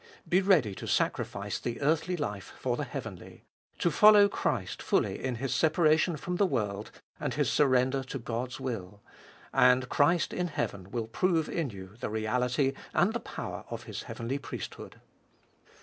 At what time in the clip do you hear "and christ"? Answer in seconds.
9.53-10.33